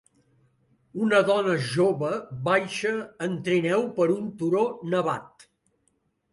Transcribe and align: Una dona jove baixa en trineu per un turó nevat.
Una 1.07 1.19
dona 1.27 1.57
jove 1.73 2.09
baixa 2.49 2.95
en 3.27 3.37
trineu 3.51 3.87
per 4.01 4.11
un 4.17 4.35
turó 4.43 4.67
nevat. 4.97 5.51